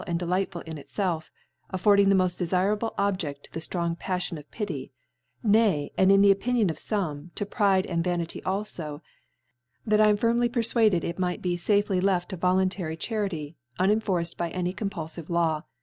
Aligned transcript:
and 0.07 0.17
delightful 0.17 0.61
in 0.61 0.79
i.tfelf,^ 0.79 1.29
Affording 1.69 2.09
the 2.09 2.15
mpft 2.15 2.41
defirable 2.41 2.95
Object 2.97 3.43
to 3.43 3.53
the 3.53 3.59
ftrong 3.59 3.95
Paffiop 3.99 4.39
of 4.39 4.49
Pity 4.49 4.91
5 5.43 5.51
nay, 5.51 5.91
and 5.95 6.11
in 6.11 6.21
the 6.21 6.31
Opinion 6.31 6.71
of 6.71 6.77
fome, 6.77 7.29
to 7.35 7.45
Pride 7.45 7.85
and 7.85 8.03
Vanity 8.03 8.39
at 8.39 8.45
fo 8.45 8.63
5 8.63 8.99
that 9.85 10.01
I 10.01 10.11
^rq 10.11 10.17
fini}Iy 10.17 10.51
perfuaded 10.51 11.03
it 11.03 11.19
might 11.19 11.43
be 11.43 11.55
fafely 11.55 12.01
left 12.01 12.31
^ovoj 12.31 12.57
notary 12.63 12.97
Charit]^, 12.97 13.53
unentorced 13.77 14.37
by 14.39 14.49
duy 14.49 14.73
cpmpalGve 14.73 15.15
J 15.17 15.21
igw. 15.21 15.63